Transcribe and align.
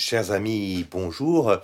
Chers 0.00 0.30
amis, 0.30 0.86
bonjour. 0.90 1.58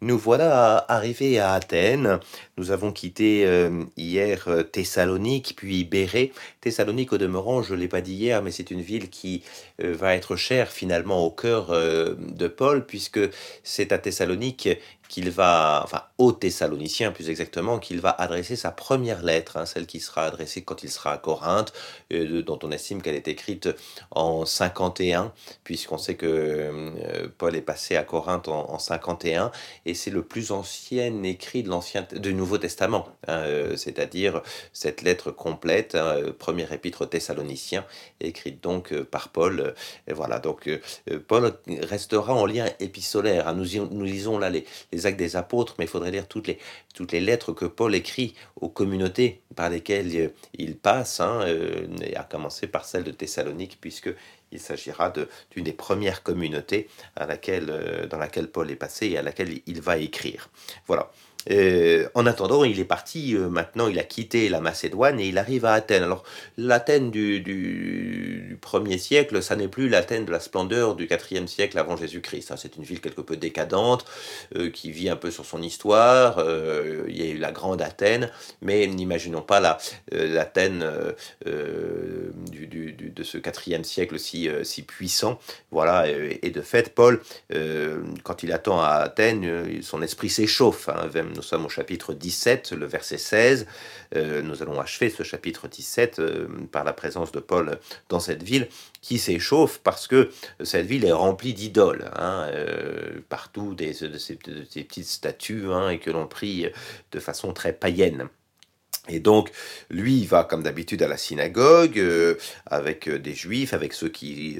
Nous 0.00 0.16
voilà 0.16 0.84
arrivés 0.88 1.40
à 1.40 1.54
Athènes. 1.54 2.20
Nous 2.56 2.70
avons 2.70 2.92
quitté 2.92 3.44
euh, 3.44 3.82
hier 3.96 4.44
euh, 4.46 4.62
Thessalonique, 4.62 5.54
puis 5.56 5.82
Bérée. 5.82 6.32
Thessalonique, 6.60 7.12
au 7.12 7.18
demeurant, 7.18 7.64
je 7.64 7.74
ne 7.74 7.80
l'ai 7.80 7.88
pas 7.88 8.00
dit 8.00 8.14
hier, 8.14 8.42
mais 8.42 8.52
c'est 8.52 8.70
une 8.70 8.80
ville 8.80 9.10
qui 9.10 9.42
euh, 9.82 9.92
va 9.92 10.14
être 10.14 10.36
chère 10.36 10.70
finalement 10.70 11.26
au 11.26 11.32
cœur 11.32 11.70
de 11.70 12.46
Paul, 12.46 12.86
puisque 12.86 13.18
c'est 13.64 13.90
à 13.90 13.98
Thessalonique 13.98 14.68
qu'il 15.10 15.30
va, 15.30 15.82
enfin 15.84 16.04
aux 16.16 16.32
Thessaloniciens 16.32 17.10
plus 17.10 17.28
exactement, 17.28 17.78
qu'il 17.78 18.00
va 18.00 18.10
adresser 18.10 18.56
sa 18.56 18.70
première 18.70 19.22
lettre, 19.22 19.58
hein, 19.58 19.66
celle 19.66 19.86
qui 19.86 20.00
sera 20.00 20.24
adressée 20.24 20.62
quand 20.62 20.82
il 20.84 20.90
sera 20.90 21.12
à 21.12 21.18
Corinthe, 21.18 21.72
dont 22.10 22.58
on 22.62 22.70
estime 22.70 23.02
qu'elle 23.02 23.16
est 23.16 23.28
écrite 23.28 23.68
en 24.12 24.46
51, 24.46 25.32
puisqu'on 25.64 25.98
sait 25.98 26.14
que 26.14 27.28
Paul 27.38 27.56
est 27.56 27.60
passé 27.60 27.96
à 27.96 28.04
Corinthe 28.04 28.48
en, 28.48 28.70
en 28.70 28.78
51, 28.78 29.50
et 29.84 29.94
c'est 29.94 30.10
le 30.10 30.22
plus 30.22 30.52
ancien 30.52 31.22
écrit 31.24 31.62
de 31.62 31.68
l'Ancien, 31.68 32.06
du 32.12 32.34
Nouveau 32.34 32.58
Testament, 32.58 33.08
hein, 33.26 33.40
euh, 33.40 33.76
c'est-à-dire 33.76 34.42
cette 34.72 35.02
lettre 35.02 35.30
complète, 35.30 35.94
hein, 35.94 36.16
euh, 36.16 36.32
premier 36.32 36.72
épître 36.72 37.08
thessalonicien, 37.08 37.84
écrite 38.20 38.62
donc 38.62 38.92
euh, 38.92 39.04
par 39.04 39.30
Paul. 39.30 39.74
et 40.06 40.12
voilà, 40.12 40.38
donc 40.38 40.68
Paul 41.28 41.52
restera 41.82 42.34
en 42.34 42.46
lien 42.46 42.66
épistolaire. 42.78 43.48
Hein. 43.48 43.54
nous, 43.54 43.86
nous 43.90 44.04
lisons 44.04 44.38
là 44.38 44.50
les, 44.50 44.64
actes 45.06 45.18
des 45.18 45.36
apôtres, 45.36 45.74
mais 45.78 45.84
il 45.84 45.88
faudrait 45.88 46.10
lire 46.10 46.28
toutes 46.28 46.46
les, 46.46 47.20
lettres 47.20 47.52
que 47.52 47.64
Paul 47.64 47.94
écrit 47.94 48.34
aux 48.56 48.68
communautés 48.68 49.42
par 49.56 49.70
lesquelles 49.70 50.32
il 50.54 50.76
passe, 50.76 51.20
et 51.20 52.16
à 52.16 52.24
commencer 52.24 52.66
par 52.66 52.84
celle 52.84 53.04
de 53.04 53.10
Thessalonique, 53.10 53.78
puisque 53.80 54.10
il 54.52 54.60
s'agira 54.60 55.12
d'une 55.50 55.64
des 55.64 55.72
premières 55.72 56.22
communautés 56.22 56.88
euh, 57.20 58.06
dans 58.06 58.18
laquelle 58.18 58.50
Paul 58.50 58.70
est 58.70 58.76
passé 58.76 59.08
et 59.08 59.18
à 59.18 59.22
laquelle 59.22 59.60
il 59.66 59.80
va 59.80 59.98
écrire. 59.98 60.50
Voilà. 60.86 61.10
Euh, 61.48 62.08
en 62.14 62.26
attendant, 62.26 62.64
il 62.64 62.78
est 62.80 62.84
parti, 62.84 63.34
euh, 63.34 63.48
maintenant 63.48 63.88
il 63.88 63.98
a 63.98 64.02
quitté 64.02 64.48
la 64.48 64.60
Macédoine 64.60 65.18
et 65.20 65.28
il 65.28 65.38
arrive 65.38 65.64
à 65.64 65.72
Athènes. 65.72 66.02
Alors, 66.02 66.22
l'Athènes 66.58 67.10
du, 67.10 67.40
du, 67.40 68.58
premier 68.60 68.98
siècle, 68.98 69.42
ça 69.42 69.56
n'est 69.56 69.68
plus 69.68 69.88
l'Athènes 69.88 70.26
de 70.26 70.32
la 70.32 70.40
splendeur 70.40 70.94
du 70.94 71.06
quatrième 71.06 71.48
siècle 71.48 71.78
avant 71.78 71.96
Jésus-Christ. 71.96 72.50
Hein. 72.50 72.56
C'est 72.58 72.76
une 72.76 72.82
ville 72.82 73.00
quelque 73.00 73.22
peu 73.22 73.36
décadente, 73.36 74.04
euh, 74.56 74.70
qui 74.70 74.90
vit 74.90 75.08
un 75.08 75.16
peu 75.16 75.30
sur 75.30 75.46
son 75.46 75.62
histoire. 75.62 76.44
il 77.08 77.16
y 77.16 77.22
a 77.22 77.30
eu 77.30 77.38
la 77.38 77.52
grande 77.52 77.80
Athènes, 77.80 78.30
mais 78.60 78.86
n'imaginons 78.86 79.42
pas 79.42 79.78
l'Athènes 80.10 80.84
du, 82.50 82.66
du, 82.66 82.92
de 82.92 83.22
ce 83.22 83.38
quatrième 83.38 83.84
siècle 83.84 84.18
si, 84.18 84.48
si 84.62 84.82
puissant. 84.82 85.38
Voilà, 85.70 86.06
et, 86.08 86.50
de 86.50 86.60
fait, 86.60 86.94
Paul, 86.94 87.20
quand 88.22 88.42
il 88.42 88.52
attend 88.52 88.80
à 88.80 88.88
Athènes, 88.88 89.82
son 89.82 90.02
esprit 90.02 90.28
s'échauffe. 90.28 90.88
Hein, 90.88 91.08
nous 91.40 91.46
sommes 91.46 91.64
au 91.64 91.70
chapitre 91.70 92.12
17, 92.12 92.72
le 92.72 92.84
verset 92.84 93.16
16. 93.16 93.66
Euh, 94.14 94.42
nous 94.42 94.62
allons 94.62 94.78
achever 94.78 95.08
ce 95.08 95.22
chapitre 95.22 95.68
17 95.68 96.18
euh, 96.18 96.48
par 96.70 96.84
la 96.84 96.92
présence 96.92 97.32
de 97.32 97.40
Paul 97.40 97.78
dans 98.10 98.20
cette 98.20 98.42
ville 98.42 98.68
qui 99.00 99.18
s'échauffe 99.18 99.80
parce 99.82 100.06
que 100.06 100.28
cette 100.62 100.84
ville 100.84 101.06
est 101.06 101.12
remplie 101.12 101.54
d'idoles. 101.54 102.10
Hein, 102.14 102.50
euh, 102.52 103.22
partout 103.30 103.74
des, 103.74 103.94
de, 103.94 104.18
ces, 104.18 104.34
petites 104.36 105.06
statues 105.06 105.72
hein, 105.72 105.88
et 105.88 105.98
que 105.98 106.10
l'on 106.10 106.26
prie 106.26 106.66
de 107.10 107.20
façon 107.20 107.54
très 107.54 107.72
païenne. 107.72 108.28
Et 109.08 109.18
donc, 109.18 109.50
lui, 109.88 110.18
il 110.20 110.28
va 110.28 110.44
comme 110.44 110.62
d'habitude 110.62 111.02
à 111.02 111.08
la 111.08 111.16
synagogue 111.16 112.04
avec 112.66 113.08
des 113.08 113.34
juifs, 113.34 113.72
avec 113.72 113.94
ceux 113.94 114.10
qui 114.10 114.58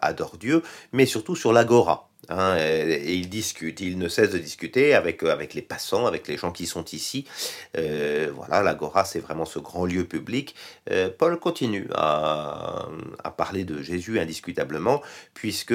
adorent 0.00 0.38
Dieu, 0.38 0.62
mais 0.92 1.04
surtout 1.04 1.36
sur 1.36 1.52
l'agora. 1.52 2.11
Hein, 2.28 2.56
et, 2.58 3.14
il 3.14 3.28
discute, 3.28 3.80
il 3.80 3.98
ne 3.98 4.08
cesse 4.08 4.30
de 4.30 4.38
discuter 4.38 4.94
avec, 4.94 5.24
euh, 5.24 5.32
avec 5.32 5.54
les 5.54 5.62
passants, 5.62 6.06
avec 6.06 6.28
les 6.28 6.36
gens 6.36 6.52
qui 6.52 6.66
sont 6.66 6.84
ici. 6.86 7.26
Euh, 7.76 8.30
voilà, 8.34 8.62
l'agora, 8.62 9.04
c'est 9.04 9.18
vraiment 9.18 9.44
ce 9.44 9.58
grand 9.58 9.86
lieu 9.86 10.04
public. 10.04 10.54
Euh, 10.90 11.10
Paul 11.16 11.38
continue 11.40 11.88
à, 11.94 12.86
à, 13.24 13.30
parler 13.32 13.64
de 13.64 13.82
Jésus 13.82 14.20
indiscutablement, 14.20 15.02
puisque 15.34 15.74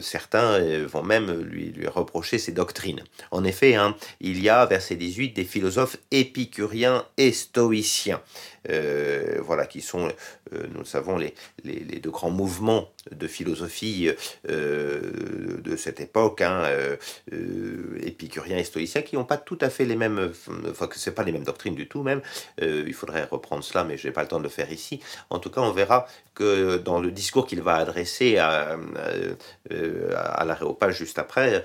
certains 0.00 0.60
vont 0.84 1.02
même 1.02 1.40
lui, 1.40 1.70
lui, 1.70 1.88
reprocher 1.88 2.38
ses 2.38 2.52
doctrines. 2.52 3.02
En 3.30 3.42
effet, 3.42 3.74
hein, 3.74 3.96
il 4.20 4.40
y 4.40 4.48
a, 4.48 4.64
verset 4.66 4.94
18, 4.94 5.32
des 5.32 5.44
philosophes 5.44 5.96
épicuriens 6.12 7.04
et 7.16 7.32
stoïciens. 7.32 8.20
Voilà, 9.40 9.66
qui 9.66 9.80
sont, 9.80 10.08
nous 10.74 10.84
savons, 10.84 11.16
les, 11.16 11.34
les, 11.64 12.00
deux 12.00 12.10
grands 12.10 12.30
mouvements 12.30 12.90
de 13.10 13.26
philosophie 13.26 14.10
de 15.64 15.76
cette 15.76 16.00
époque, 16.00 16.40
hein, 16.40 16.62
euh, 16.64 16.96
euh, 17.32 17.98
épicuriens 18.02 18.58
et 18.58 18.64
stoïciens, 18.64 19.02
qui 19.02 19.16
n'ont 19.16 19.24
pas 19.24 19.36
tout 19.36 19.58
à 19.60 19.70
fait 19.70 19.84
les 19.84 19.96
mêmes, 19.96 20.32
enfin 20.70 20.86
que 20.86 21.10
pas 21.10 21.22
les 21.22 21.32
mêmes 21.32 21.44
doctrines 21.44 21.74
du 21.74 21.88
tout 21.88 22.02
même. 22.02 22.20
Euh, 22.62 22.84
il 22.86 22.94
faudrait 22.94 23.24
reprendre 23.24 23.64
cela, 23.64 23.84
mais 23.84 23.96
je 23.96 24.06
n'ai 24.06 24.12
pas 24.12 24.22
le 24.22 24.28
temps 24.28 24.38
de 24.38 24.44
le 24.44 24.48
faire 24.48 24.70
ici. 24.72 25.00
En 25.30 25.38
tout 25.38 25.50
cas, 25.50 25.60
on 25.60 25.72
verra 25.72 26.06
que 26.34 26.78
dans 26.78 27.00
le 27.00 27.10
discours 27.10 27.46
qu'il 27.46 27.62
va 27.62 27.76
adresser 27.76 28.38
à, 28.38 28.76
à 29.70 30.44
l'aréopage 30.44 30.96
juste 30.96 31.18
après, 31.18 31.62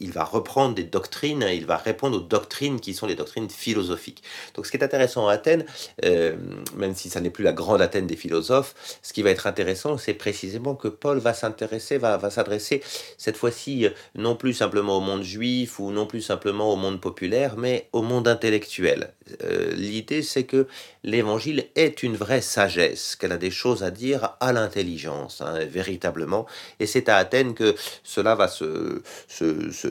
il 0.00 0.12
va 0.12 0.22
reprendre 0.22 0.76
des 0.76 0.84
doctrines, 0.84 1.44
il 1.52 1.66
va 1.66 1.76
répondre 1.76 2.18
aux 2.18 2.20
doctrines 2.20 2.78
qui 2.78 2.94
sont 2.94 3.06
les 3.06 3.16
doctrines 3.16 3.50
philosophiques. 3.50 4.22
Donc, 4.54 4.66
ce 4.66 4.70
qui 4.70 4.76
est 4.76 4.84
intéressant 4.84 5.26
à 5.26 5.32
Athènes, 5.32 5.64
même 6.76 6.94
si 6.94 7.08
ça 7.08 7.20
n'est 7.20 7.30
plus 7.30 7.44
la 7.44 7.52
grande 7.52 7.80
Athènes 7.80 8.06
des 8.06 8.16
philosophes, 8.16 8.74
ce 9.02 9.12
qui 9.12 9.22
va 9.22 9.30
être 9.30 9.46
intéressant, 9.46 9.98
c'est 9.98 10.14
précisément 10.14 10.74
que 10.74 10.88
Paul 10.88 11.18
va 11.18 11.34
s'intéresser, 11.34 11.98
va, 11.98 12.30
s'adresser 12.30 12.82
cette 13.18 13.36
fois-ci 13.36 13.88
non 14.14 14.36
plus 14.36 14.54
simplement 14.54 14.96
au 14.96 15.00
monde 15.00 15.22
juif 15.22 15.78
ou 15.78 15.90
non 15.90 16.06
plus 16.06 16.22
simplement 16.22 16.72
au 16.72 16.76
monde 16.76 17.00
populaire, 17.00 17.56
mais 17.56 17.88
au 17.92 18.02
monde 18.02 18.28
intellectuel. 18.28 19.12
Euh, 19.42 19.72
l'idée, 19.72 20.22
c'est 20.22 20.44
que 20.44 20.66
l'évangile 21.02 21.66
est 21.74 22.02
une 22.02 22.16
vraie 22.16 22.40
sagesse, 22.40 23.16
qu'elle 23.16 23.32
a 23.32 23.38
des 23.38 23.50
choses 23.50 23.82
à 23.82 23.90
dire 23.90 24.36
à 24.40 24.52
l'intelligence, 24.52 25.40
hein, 25.40 25.58
véritablement, 25.64 26.46
et 26.80 26.86
c'est 26.86 27.08
à 27.08 27.16
Athènes 27.16 27.54
que 27.54 27.74
cela 28.04 28.34
va 28.34 28.48
se, 28.48 29.02
se 29.28 29.88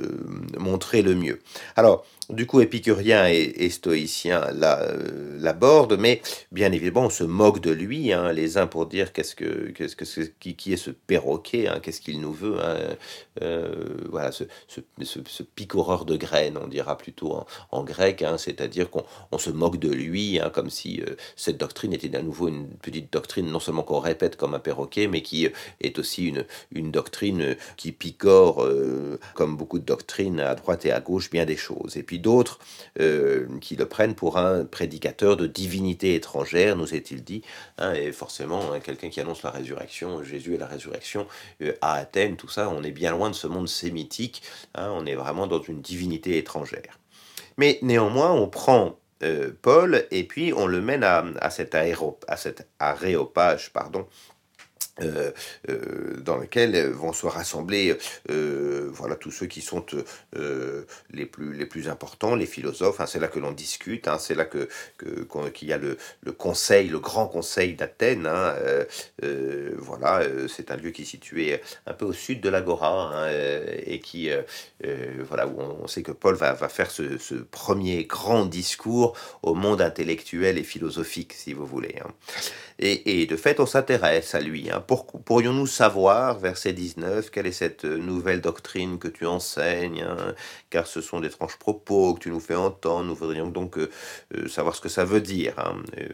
montrer 0.57 1.02
le 1.02 1.16
mieux. 1.16 1.40
Alors, 1.75 2.06
du 2.29 2.47
coup, 2.47 2.61
épicurien 2.61 3.27
et, 3.27 3.69
stoïcien 3.69 4.41
euh, 4.63 5.37
l'abordent, 5.39 5.97
mais 5.99 6.21
bien 6.51 6.71
évidemment, 6.71 7.05
on 7.05 7.09
se 7.09 7.23
moque 7.23 7.59
de 7.59 7.71
lui, 7.71 8.13
hein, 8.13 8.31
les 8.31 8.57
uns 8.57 8.67
pour 8.67 8.87
dire 8.87 9.13
qu'est-ce 9.13 9.35
que, 9.35 9.69
qu'est-ce 9.71 9.95
que 9.95 10.05
qui, 10.39 10.55
qui, 10.55 10.73
est 10.73 10.77
ce 10.77 10.91
perroquet, 10.91 11.67
hein, 11.67 11.79
qu'est-ce 11.81 12.01
qu'il 12.01 12.19
nous 12.21 12.33
veut, 12.33 12.57
hein, 12.63 12.77
euh, 13.41 13.97
voilà, 14.09 14.31
ce, 14.31 14.43
ce, 14.67 15.43
picoreur 15.43 16.05
de 16.05 16.17
graines, 16.17 16.57
on 16.57 16.67
dira 16.67 16.97
plutôt 16.97 17.45
en, 17.71 17.83
grec, 17.83 18.23
c'est-à-dire 18.37 18.89
qu'on 18.89 19.03
on 19.31 19.37
se 19.37 19.51
moque 19.51 19.77
de 19.77 19.89
lui, 19.89 20.39
comme 20.53 20.69
si 20.69 21.01
euh, 21.01 21.15
cette 21.35 21.57
doctrine 21.57 21.93
était 21.93 22.15
à 22.15 22.21
nouveau 22.21 22.47
une 22.47 22.67
petite 22.67 23.11
doctrine, 23.13 23.47
non 23.47 23.59
seulement 23.59 23.83
qu'on 23.83 23.99
répète 23.99 24.35
comme 24.35 24.53
un 24.53 24.59
perroquet, 24.59 25.07
mais 25.07 25.21
qui 25.21 25.47
est 25.81 25.99
aussi 25.99 26.25
une, 26.27 26.45
une 26.71 26.91
doctrine 26.91 27.55
qui 27.77 27.91
picore, 27.91 28.67
comme 29.33 29.57
beaucoup 29.57 29.79
de 29.79 29.85
doctrines 29.85 30.39
à 30.39 30.55
droite 30.55 30.85
et 30.85 30.91
à 30.91 30.99
gauche, 30.99 31.29
bien 31.29 31.45
des 31.45 31.57
choses. 31.57 31.97
Et 31.97 32.03
puis 32.03 32.14
d'autres 32.19 32.59
euh, 32.99 33.47
qui 33.61 33.75
le 33.75 33.85
prennent 33.85 34.15
pour 34.15 34.37
un 34.37 34.65
prédicateur 34.65 35.37
de 35.37 35.47
divinité 35.47 36.15
étrangère, 36.15 36.75
nous 36.75 36.93
est-il 36.93 37.23
dit, 37.23 37.41
hein, 37.77 37.93
et 37.93 38.11
forcément 38.11 38.73
hein, 38.73 38.79
quelqu'un 38.79 39.09
qui 39.09 39.19
annonce 39.19 39.43
la 39.43 39.51
résurrection, 39.51 40.23
Jésus 40.23 40.55
et 40.55 40.57
la 40.57 40.67
résurrection 40.67 41.27
euh, 41.61 41.73
à 41.81 41.93
Athènes, 41.93 42.37
tout 42.37 42.49
ça, 42.49 42.69
on 42.69 42.83
est 42.83 42.91
bien 42.91 43.11
loin 43.11 43.29
de 43.29 43.35
ce 43.35 43.47
monde 43.47 43.67
sémitique, 43.67 44.41
hein, 44.75 44.89
on 44.93 45.05
est 45.05 45.15
vraiment 45.15 45.47
dans 45.47 45.61
une 45.61 45.81
divinité 45.81 46.37
étrangère. 46.37 46.99
Mais 47.57 47.79
néanmoins, 47.81 48.31
on 48.31 48.47
prend 48.47 48.97
euh, 49.23 49.51
Paul 49.61 50.05
et 50.11 50.25
puis 50.25 50.53
on 50.53 50.67
le 50.67 50.81
mène 50.81 51.03
à, 51.03 51.49
cet, 51.49 51.75
à 51.75 52.37
cet 52.37 52.67
aréopage, 52.79 53.71
pardon, 53.71 54.07
euh, 55.01 55.31
euh, 55.69 56.22
dans 56.22 56.38
lequel 56.38 56.89
vont 56.91 57.11
se 57.11 57.25
rassembler 57.25 57.97
euh, 58.31 58.89
voilà 58.94 59.17
tous 59.17 59.31
ceux 59.31 59.45
qui 59.45 59.59
sont 59.59 59.85
les 61.11 61.25
plus 61.25 61.53
les 61.53 61.66
plus 61.66 61.90
importants 61.90 62.34
les 62.35 62.46
philosophes. 62.46 63.02
Hein, 63.02 63.05
c'est 63.05 63.19
là 63.19 63.28
que 63.28 63.40
l'on 63.40 63.52
discute 63.52 64.08
hein, 64.08 64.17
c'est 64.19 64.35
là 64.35 64.46
que 64.46 64.69
qu'il 65.53 65.67
y 65.67 65.73
a 65.73 65.78
le, 65.78 65.97
le, 66.22 66.31
conseil 66.31 66.87
le 66.87 66.99
grand 66.99 67.28
conseil 67.28 67.73
d'Athènes 67.73 68.25
hein, 68.25 68.55
voilà 69.78 70.22
c'est 70.47 70.72
un 70.72 70.78
lieu 70.78 70.91
qui 70.91 71.02
est 71.02 71.05
situé 71.05 71.59
un 71.85 71.93
peu 71.93 72.05
au 72.05 72.14
sud 72.14 72.40
de 72.40 72.47
l'agora 72.47 73.25
hein, 73.25 73.29
et 73.85 73.99
qui 73.99 74.29
voilà 74.79 75.46
où 75.47 75.59
on, 75.59 75.87
sait 75.87 76.03
que 76.03 76.14
Paul 76.14 76.35
va, 76.35 76.53
va 76.53 76.69
faire 76.69 76.90
ce, 76.90 77.17
ce, 77.17 77.35
premier 77.35 78.05
grand 78.05 78.46
discours 78.46 79.17
au 79.43 79.55
monde 79.55 79.81
intellectuel 79.81 80.58
et 80.58 80.64
philosophique 80.64 81.34
si 81.34 81.52
vous 81.52 81.66
voulez 81.66 81.96
et, 82.79 83.22
et, 83.22 83.25
de 83.25 83.35
fait 83.35 83.59
on 83.59 83.66
s'intéresse 83.66 84.35
à 84.35 84.40
lui 84.40 84.69
pourrions-nous 84.85 85.67
savoir, 85.67 86.40
verset 86.40 86.73
19, 86.73 87.29
quelle 87.29 87.47
est 87.47 87.52
cette 87.52 87.85
nouvelle 87.85 88.41
doctrine 88.41 88.99
que 88.99 89.08
tu 89.08 89.26
enseignes 89.26 90.03
hein, 90.03 90.35
Car 90.70 90.87
ce 90.87 91.02
sont 91.02 91.20
d'étranges 91.20 91.58
propos 91.58 92.14
que 92.14 92.20
tu 92.20 92.29
nous 92.29 92.40
fais 92.40 92.55
entendre. 92.55 93.05
Nous 93.05 93.16
voudrions 93.16 93.49
donc 93.49 93.78
euh, 93.78 93.90
euh, 94.35 94.47
savoir 94.47 94.76
ce 94.76 94.82
que 94.82 94.90
ça 94.90 95.05
veut 95.05 95.22
dire. 95.22 95.53
Hein. 95.58 95.78
Euh, 95.97 96.08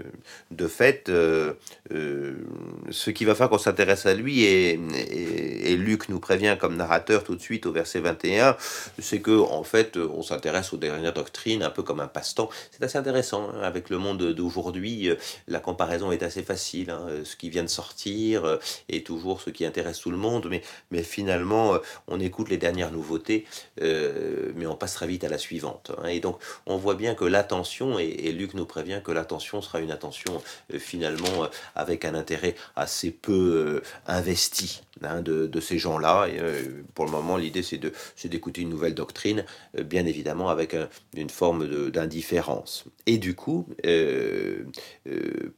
de 0.51 0.67
fait, 0.67 1.09
ce 1.09 3.09
qui 3.09 3.25
va 3.25 3.35
faire 3.35 3.49
qu'on 3.49 3.57
s'intéresse 3.57 4.05
à 4.05 4.13
lui, 4.13 4.43
et, 4.43 4.73
et, 4.73 5.77
Luc 5.77 6.09
nous 6.09 6.19
prévient 6.19 6.57
comme 6.59 6.75
narrateur 6.75 7.23
tout 7.23 7.35
de 7.35 7.41
suite 7.41 7.65
au 7.65 7.71
verset 7.71 7.99
21, 7.99 8.55
c'est 8.99 9.21
que 9.21 9.39
en 9.39 9.63
fait, 9.63 9.97
on 9.97 10.21
s'intéresse 10.21 10.73
aux 10.73 10.77
dernières 10.77 11.13
doctrines 11.13 11.63
un 11.63 11.69
peu 11.69 11.83
comme 11.83 11.99
un 11.99 12.07
passe-temps. 12.07 12.49
C'est 12.71 12.83
assez 12.83 12.97
intéressant. 12.97 13.49
Hein. 13.49 13.61
Avec 13.61 13.89
le 13.89 13.97
monde 13.97 14.33
d'aujourd'hui, 14.33 15.09
la 15.47 15.59
comparaison 15.59 16.11
est 16.11 16.23
assez 16.23 16.43
facile. 16.43 16.93
Ce 17.23 17.35
qui 17.35 17.49
vient 17.49 17.63
de 17.63 17.69
sortir 17.69 18.59
est 18.89 19.05
toujours 19.05 19.41
ce 19.41 19.49
qui 19.49 19.65
intéresse 19.65 19.99
tout 19.99 20.11
le 20.11 20.17
monde, 20.17 20.47
mais, 20.49 20.61
mais 20.91 21.03
finalement, 21.03 21.77
on 22.07 22.19
écoute 22.19 22.49
les 22.49 22.57
dernières 22.57 22.91
nouveautés, 22.91 23.45
mais 23.79 24.65
on 24.65 24.75
passe 24.75 24.93
très 24.93 25.07
vite 25.07 25.23
à 25.23 25.29
la 25.29 25.37
suivante. 25.37 25.91
Hein. 25.97 26.07
Et 26.07 26.19
donc, 26.19 26.37
on 26.65 26.77
voit 26.77 26.95
bien 26.95 27.15
que 27.15 27.25
l'attention, 27.25 27.99
et, 27.99 28.31
Luc 28.31 28.53
nous 28.53 28.65
prévient 28.65 29.01
que 29.03 29.11
l'attention 29.11 29.61
sera 29.61 29.79
une 29.79 29.91
attention 29.91 30.41
euh, 30.73 30.79
finalement 30.79 31.43
euh, 31.43 31.47
avec 31.75 32.05
un 32.05 32.15
intérêt 32.15 32.55
assez 32.75 33.11
peu 33.11 33.81
euh, 33.81 33.81
investi 34.07 34.81
hein, 35.03 35.21
de, 35.21 35.59
ces 35.59 35.77
gens-là. 35.77 36.27
Et, 36.27 36.39
pour 36.93 37.05
le 37.05 37.11
moment, 37.11 37.37
l'idée 37.37 37.63
c'est 37.63 38.27
d'écouter 38.27 38.61
une 38.61 38.69
nouvelle 38.69 38.95
doctrine, 38.95 39.45
bien 39.77 40.05
évidemment 40.05 40.49
avec 40.49 40.75
une 41.15 41.29
forme 41.29 41.89
d'indifférence. 41.89 42.85
Et 43.05 43.17
du 43.17 43.35
coup, 43.35 43.67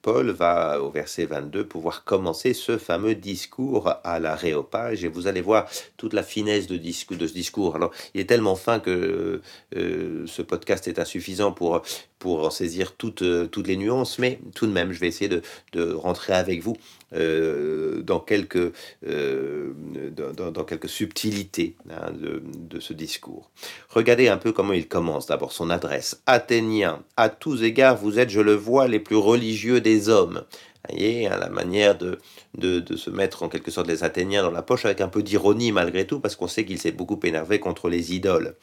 Paul 0.01 0.29
va 0.31 0.81
au 0.81 0.89
verset 0.89 1.25
22 1.25 1.65
pouvoir 1.65 2.03
commencer 2.03 2.53
ce 2.53 2.77
fameux 2.77 2.92
discours 3.13 3.93
à 4.03 4.19
l'aréopage, 4.19 5.03
et 5.03 5.07
vous 5.07 5.27
allez 5.27 5.41
voir 5.41 5.67
toute 5.97 6.13
la 6.13 6.23
finesse 6.23 6.67
de, 6.67 6.77
ce 6.77 7.33
discours. 7.33 7.75
Alors, 7.75 7.91
il 8.13 8.21
est 8.21 8.25
tellement 8.25 8.55
fin 8.55 8.79
que 8.79 9.41
ce 9.73 10.41
podcast 10.41 10.87
est 10.87 10.99
insuffisant 10.99 11.51
pour, 11.51 11.81
pour 12.23 12.45
en 12.45 12.49
saisir 12.49 12.95
toutes, 12.95 13.21
euh, 13.21 13.47
toutes 13.47 13.67
les 13.67 13.75
nuances, 13.75 14.17
mais 14.17 14.39
tout 14.55 14.65
de 14.65 14.71
même, 14.71 14.93
je 14.93 14.99
vais 15.01 15.07
essayer 15.07 15.27
de, 15.27 15.41
de 15.73 15.91
rentrer 15.91 16.31
avec 16.31 16.63
vous 16.63 16.77
euh, 17.13 18.01
dans, 18.01 18.21
quelques, 18.21 18.71
euh, 19.05 19.73
dans, 20.15 20.51
dans, 20.51 20.63
quelques 20.63 20.87
subtilités 20.87 21.75
hein, 21.89 22.13
de, 22.13 22.41
de, 22.45 22.79
ce 22.79 22.93
discours. 22.93 23.51
Regardez 23.89 24.29
un 24.29 24.37
peu 24.37 24.53
comment 24.53 24.71
il 24.71 24.87
commence. 24.87 25.25
D'abord, 25.25 25.51
son 25.51 25.69
adresse. 25.69 26.21
Athéniens, 26.25 27.03
à 27.17 27.27
tous 27.27 27.61
égards, 27.61 27.97
vous 27.97 28.17
êtes, 28.19 28.29
je 28.29 28.39
le 28.39 28.55
vois, 28.55 28.87
les 28.87 28.99
plus 28.99 29.17
religieux 29.17 29.81
des 29.81 30.07
hommes. 30.07 30.45
Voyez, 30.89 31.27
hein, 31.27 31.37
la 31.39 31.49
manière 31.49 31.97
de, 31.97 32.19
de, 32.57 32.95
se 32.95 33.09
mettre 33.09 33.43
en 33.43 33.49
quelque 33.49 33.71
sorte 33.71 33.87
les 33.87 34.03
Athéniens 34.03 34.43
dans 34.43 34.51
la 34.51 34.61
poche 34.61 34.85
avec 34.85 35.01
un 35.01 35.07
peu 35.07 35.23
d'ironie 35.23 35.71
malgré 35.71 36.05
tout, 36.05 36.19
parce 36.19 36.35
qu'on 36.35 36.47
sait 36.47 36.65
qu'il 36.65 36.77
s'est 36.77 36.91
beaucoup 36.91 37.19
énervé 37.23 37.59
contre 37.59 37.89
les 37.89 38.13
idoles. 38.13 38.55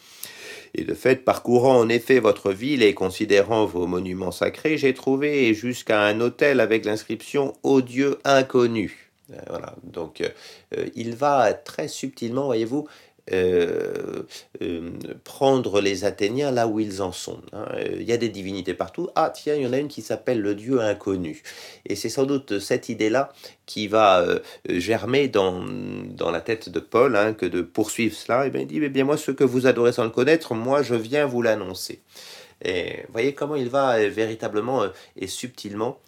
Et 0.74 0.84
de 0.84 0.94
fait, 0.94 1.24
parcourant 1.24 1.78
en 1.78 1.88
effet 1.88 2.20
votre 2.20 2.52
ville 2.52 2.82
et 2.82 2.94
considérant 2.94 3.64
vos 3.64 3.86
monuments 3.86 4.30
sacrés, 4.30 4.78
j'ai 4.78 4.94
trouvé 4.94 5.52
jusqu'à 5.54 6.02
un 6.02 6.20
hôtel 6.20 6.60
avec 6.60 6.84
l'inscription 6.84 7.54
Au 7.62 7.80
Dieu 7.80 8.18
inconnu. 8.24 9.10
Euh, 9.32 9.36
voilà, 9.48 9.74
donc 9.84 10.20
euh, 10.20 10.86
il 10.94 11.14
va 11.14 11.52
très 11.52 11.88
subtilement, 11.88 12.46
voyez-vous, 12.46 12.88
euh, 13.32 14.22
euh, 14.62 14.90
prendre 15.24 15.80
les 15.80 16.04
Athéniens 16.04 16.50
là 16.50 16.66
où 16.66 16.80
ils 16.80 17.00
en 17.02 17.12
sont. 17.12 17.40
Hein. 17.52 17.66
Il 17.98 18.02
y 18.02 18.12
a 18.12 18.16
des 18.16 18.28
divinités 18.28 18.74
partout. 18.74 19.08
Ah 19.14 19.30
tiens, 19.30 19.54
il 19.54 19.62
y 19.62 19.66
en 19.66 19.72
a 19.72 19.78
une 19.78 19.88
qui 19.88 20.02
s'appelle 20.02 20.40
le 20.40 20.54
Dieu 20.54 20.80
inconnu. 20.80 21.42
Et 21.86 21.96
c'est 21.96 22.08
sans 22.08 22.24
doute 22.24 22.58
cette 22.58 22.88
idée-là 22.88 23.32
qui 23.66 23.88
va 23.88 24.20
euh, 24.20 24.40
germer 24.68 25.28
dans, 25.28 25.64
dans 25.64 26.30
la 26.30 26.40
tête 26.40 26.68
de 26.68 26.80
Paul, 26.80 27.16
hein, 27.16 27.32
que 27.34 27.46
de 27.46 27.62
poursuivre 27.62 28.14
cela. 28.16 28.46
Et 28.46 28.50
bien 28.50 28.62
il 28.62 28.66
dit, 28.66 28.80
eh 28.82 28.88
bien 28.88 29.04
moi, 29.04 29.16
ce 29.16 29.30
que 29.30 29.44
vous 29.44 29.66
adorez 29.66 29.92
sans 29.92 30.04
le 30.04 30.10
connaître, 30.10 30.54
moi, 30.54 30.82
je 30.82 30.94
viens 30.94 31.26
vous 31.26 31.42
l'annoncer. 31.42 32.00
Et 32.62 33.04
voyez 33.10 33.32
comment 33.32 33.56
il 33.56 33.70
va 33.70 34.06
véritablement 34.08 34.84
et 35.16 35.26
subtilement 35.26 35.98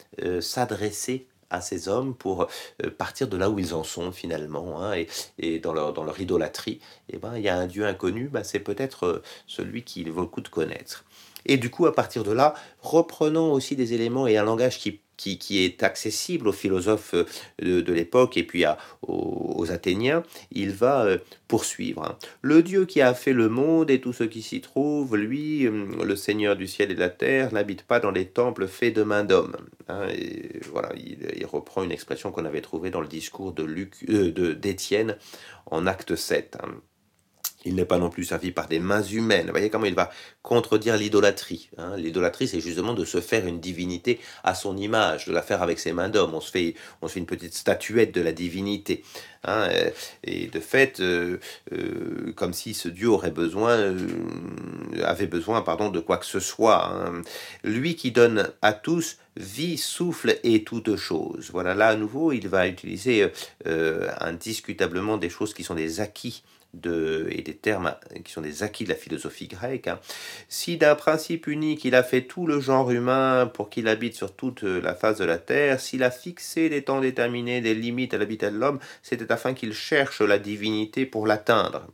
s'adresser 0.41 1.27
à 1.52 1.60
ces 1.60 1.88
hommes 1.88 2.14
pour 2.14 2.49
euh, 2.82 2.90
partir 2.90 3.28
de 3.28 3.37
là 3.37 3.50
où 3.50 3.58
ils 3.58 3.75
en 3.75 3.84
sont 3.84 4.10
finalement, 4.10 4.82
hein, 4.82 4.94
et, 4.94 5.06
et, 5.38 5.58
dans, 5.58 5.72
leur, 5.72 5.93
dans 5.93 6.02
leur 6.02 6.19
idolâtrie, 6.20 6.81
et 7.08 7.14
eh 7.14 7.19
ben, 7.19 7.37
il 7.37 7.43
y 7.43 7.49
a 7.49 7.56
un 7.56 7.66
Dieu 7.66 7.87
inconnu, 7.87 8.28
ben, 8.28 8.43
c'est 8.43 8.60
peut-être 8.60 9.04
euh, 9.04 9.22
celui 9.46 9.84
qu'il 9.84 10.10
vaut 10.10 10.22
le 10.22 10.26
coup 10.26 10.40
de 10.40 10.49
connaître. 10.49 11.04
Et 11.44 11.56
du 11.56 11.70
coup, 11.70 11.87
à 11.87 11.94
partir 11.94 12.25
de 12.25 12.32
là, 12.32 12.54
reprenons 12.81 13.52
aussi 13.52 13.76
des 13.76 13.94
éléments 13.94 14.26
et 14.26 14.37
un 14.37 14.44
langage 14.44 14.78
qui 14.78 15.00
qui, 15.23 15.65
est 15.65 15.83
accessible 15.83 16.49
aux 16.49 16.53
philosophes 16.53 17.15
euh, 17.15 17.83
de, 17.83 17.93
l'époque 17.93 18.37
et 18.37 18.43
puis 18.43 18.65
aux, 19.03 19.71
Athéniens, 19.71 20.23
il 20.51 20.71
va 20.71 21.05
euh, 21.05 21.19
poursuivre. 21.49 22.05
Hein. 22.05 22.17
Le 22.41 22.63
Dieu 22.63 22.85
qui 22.85 23.01
a 23.01 23.15
fait 23.15 23.33
le 23.33 23.49
monde 23.49 23.91
et 23.91 24.01
tout 24.01 24.13
ce 24.13 24.25
qui 24.25 24.43
s'y 24.43 24.61
trouve, 24.61 25.17
lui, 25.17 25.67
euh, 25.67 25.87
le 26.05 26.17
Seigneur 26.17 26.57
du 26.57 26.67
ciel 26.67 26.91
et 26.91 26.95
de 26.95 27.01
la 27.01 27.11
terre, 27.11 27.53
n'habite 27.53 27.83
pas 27.83 28.01
dans 28.01 28.11
les 28.11 28.27
temples 28.27 28.67
faits 28.67 28.95
de 28.95 29.03
main 29.03 29.25
d'homme. 29.25 29.57
Hein. 29.89 30.09
voilà, 30.71 30.91
il, 30.97 31.47
reprend 31.47 31.83
une 31.83 31.93
expression 31.93 32.31
qu'on 32.31 32.45
avait 32.45 32.61
trouvée 32.61 32.91
dans 32.91 33.01
le 33.01 33.09
discours 33.09 33.53
de 33.53 34.53
d'Étienne 34.55 35.17
en 35.67 35.87
acte 35.87 36.17
7. 36.17 36.57
Il 37.64 37.75
n'est 37.76 37.85
pas 37.85 37.99
non 37.99 38.11
plus 38.11 38.25
servi 38.25 38.50
par 38.50 38.67
des 38.67 38.81
mains 38.81 39.03
humaines. 39.03 39.47
Vous 39.47 39.53
voyez 39.53 39.70
comment 39.70 39.87
il 39.87 39.94
va 39.94 40.11
contredire 40.43 40.97
l'idolâtrie. 40.97 41.70
Hein. 41.79 41.97
L'idolâtrie, 41.97 42.49
c'est 42.49 42.61
justement 42.61 42.93
de 42.93 43.05
se 43.05 43.20
faire 43.20 43.47
une 43.47 43.61
divinité 43.61 44.20
à 44.43 44.55
son 44.55 44.76
image, 44.76 45.26
de 45.26 45.32
la 45.32 45.43
faire 45.43 45.62
avec 45.62 45.79
ses 45.79 45.93
mains 45.93 46.09
d'homme. 46.09 46.35
On 46.35 46.41
se 46.41 46.50
fait, 46.50 46.75
on 47.00 47.09
se 47.09 47.14
fait 47.14 47.20
une 47.20 47.26
petite 47.26 47.55
statuette 47.55 48.12
de 48.12 48.20
la 48.20 48.32
divinité. 48.32 49.05
Hein. 49.44 49.69
Et 50.25 50.47
de 50.47 50.61
fait, 50.61 51.00
euh, 51.00 51.38
euh, 51.73 52.32
comme 52.35 52.53
si 52.53 52.75
ce 52.75 52.88
Dieu 52.88 53.09
aurait 53.09 53.31
besoin, 53.31 53.76
euh, 53.76 53.97
avait 55.05 55.26
besoin, 55.26 55.62
pardon, 55.62 55.88
de 55.88 56.00
quoi 56.00 56.19
que 56.19 56.26
ce 56.26 56.41
soit. 56.41 56.87
Hein. 56.87 57.23
Lui 57.64 57.97
qui 57.97 58.11
donne 58.11 58.50
à 58.62 58.73
tous 58.73 59.19
vie, 59.37 59.79
souffle 59.79 60.38
et 60.44 60.62
toutes 60.62 60.97
choses. 60.97 61.50
Voilà, 61.53 61.75
là 61.75 61.88
à 61.88 61.97
nouveau, 61.97 62.32
il 62.32 62.49
va 62.49 62.69
utiliser 62.69 63.31
indiscutablement 63.64 65.17
des 65.17 65.31
choses 65.31 65.55
qui 65.55 65.64
sont 65.64 65.75
des 65.75 66.00
acquis 66.00 66.43
de, 66.75 67.29
et 67.31 67.43
des 67.43 67.55
termes 67.55 67.95
qui 68.25 68.33
sont 68.33 68.41
des 68.41 68.63
acquis 68.63 68.85
de 68.85 68.89
la 68.89 68.95
philosophie 68.95 69.49
grecque. 69.49 69.89
Hein. 69.89 70.01
Si 70.49 70.77
d'un 70.77 70.95
principe 70.95 71.47
unique 71.47 71.85
il 71.85 71.95
a 71.95 72.03
fait 72.03 72.23
tout 72.23 72.47
le 72.47 72.61
genre 72.61 72.91
humain 72.91 73.51
pour 73.53 73.71
qu'il 73.71 73.89
habite 73.89 74.15
sur 74.15 74.35
toute 74.35 74.63
la 74.63 74.95
face 74.95 75.19
de 75.19 75.25
la 75.25 75.39
terre, 75.39 75.81
s'il 75.81 76.03
a 76.03 76.11
fixé 76.11 76.69
des 76.69 76.83
temps 76.83 77.01
déterminés, 77.01 77.61
des 77.61 77.75
limites 77.75 78.15
à 78.15 78.19
l'habitat 78.19 78.51
de 78.51 78.57
l'homme, 78.57 78.79
c'était 79.03 79.31
afin 79.33 79.55
qu'il 79.55 79.75
cherche 79.75 80.21
la 80.21 80.39
divinité 80.39 81.07
pour 81.07 81.27
l'atteindre. 81.27 81.87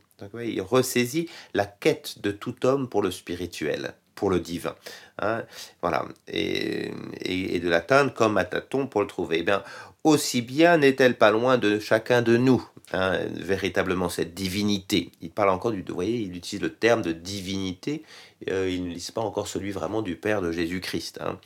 Il 0.43 0.61
ressaisit 0.61 1.29
la 1.53 1.65
quête 1.65 2.19
de 2.21 2.31
tout 2.31 2.65
homme 2.65 2.89
pour 2.89 3.01
le 3.01 3.11
spirituel 3.11 3.93
pour 4.15 4.29
le 4.29 4.41
divin. 4.41 4.75
Hein. 5.19 5.43
voilà. 5.81 6.05
Et, 6.27 6.91
et, 7.21 7.59
de 7.59 7.69
l'atteindre 7.69 8.13
comme 8.13 8.37
à 8.37 8.43
tâtons 8.43 8.85
pour 8.85 8.99
le 8.99 9.07
trouver. 9.07 9.37
Eh 9.39 9.43
bien, 9.43 9.63
aussi 10.03 10.41
bien 10.41 10.77
n'est-elle 10.77 11.17
pas 11.17 11.31
loin 11.31 11.57
de 11.57 11.79
chacun 11.79 12.21
de 12.21 12.35
nous. 12.35 12.61
Hein, 12.91 13.19
véritablement 13.35 14.09
cette 14.09 14.33
divinité. 14.33 15.11
Il 15.21 15.29
parle 15.29 15.49
encore 15.49 15.71
du, 15.71 15.83
vous 15.87 15.93
voyez, 15.93 16.17
il 16.21 16.35
utilise 16.35 16.63
le 16.63 16.73
terme 16.73 17.03
de 17.03 17.11
divinité, 17.11 18.01
euh, 18.49 18.67
il 18.67 18.83
ne 18.83 18.89
lise 18.89 19.11
pas 19.11 19.21
encore 19.21 19.47
celui 19.47 19.69
vraiment 19.69 20.01
du 20.01 20.15
Père 20.15 20.41
de 20.41 20.51
Jésus-Christ. 20.51 21.19
Hein. 21.21 21.37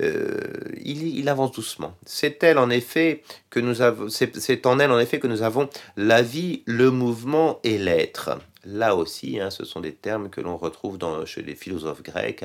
Euh, 0.00 0.38
il, 0.84 1.28
avance 1.28 1.50
doucement. 1.50 1.96
C'est 2.06 2.44
elle 2.44 2.58
en 2.58 2.70
effet 2.70 3.24
que 3.50 3.58
nous 3.58 3.82
avons, 3.82 4.08
c'est 4.08 4.66
en 4.66 4.78
elle 4.78 4.92
en 4.92 5.00
effet 5.00 5.18
que 5.18 5.26
nous 5.26 5.42
avons 5.42 5.68
la 5.96 6.22
vie, 6.22 6.62
le 6.64 6.92
mouvement 6.92 7.58
et 7.64 7.76
l'être. 7.76 8.38
Là 8.64 8.94
aussi, 8.94 9.40
hein, 9.40 9.50
ce 9.50 9.64
sont 9.64 9.80
des 9.80 9.94
termes 9.94 10.30
que 10.30 10.40
l'on 10.40 10.56
retrouve 10.56 10.96
chez 11.24 11.42
les 11.42 11.56
philosophes 11.56 12.04
grecs, 12.04 12.44